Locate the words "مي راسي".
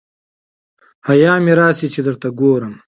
1.43-1.87